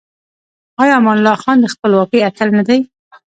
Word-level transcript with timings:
آیا 0.81 0.93
امان 0.99 1.17
الله 1.19 1.35
خان 1.43 1.57
د 1.61 1.65
خپلواکۍ 1.73 2.19
اتل 2.23 2.49
نه 2.57 2.63
دی؟ 2.67 2.79